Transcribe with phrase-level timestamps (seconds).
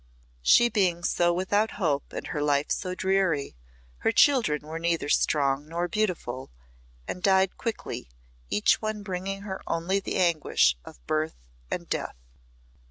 [0.41, 3.55] She being so without hope and her life so dreary,
[3.99, 6.49] her children were neither strong nor beautiful,
[7.07, 8.09] and died quickly,
[8.49, 11.35] each one bringing her only the anguish of birth
[11.69, 12.15] and death.